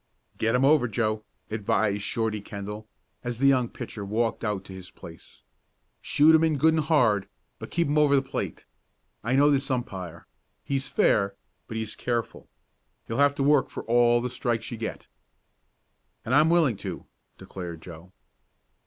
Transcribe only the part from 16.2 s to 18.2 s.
"And I'm willing to," declared Joe.